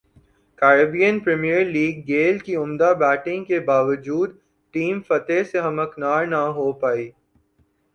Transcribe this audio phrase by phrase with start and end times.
[0.59, 4.29] Caribbean Premier League Gayle کی عمدہ batting کے باوجود
[4.73, 7.09] ٹیم فتح سے ہمکنار نہ ہو پائی